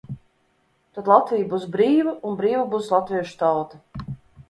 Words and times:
Tad 0.97 1.11
Latvija 1.11 1.47
būs 1.53 1.69
brīva 1.77 2.17
un 2.31 2.41
brīva 2.43 2.67
būs 2.75 2.93
latviešu 2.97 3.41
tauta. 3.47 4.15